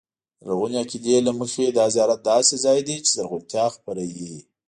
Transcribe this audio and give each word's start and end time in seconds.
د 0.39 0.41
لرغوني 0.47 0.75
عقیدې 0.83 1.15
له 1.27 1.31
مخې 1.39 1.65
دا 1.77 1.85
زیارت 1.95 2.19
داسې 2.31 2.55
ځای 2.65 2.79
دی 2.87 2.97
چې 3.05 3.09
زرغونتیا 3.15 3.65
خپروي. 3.75 4.35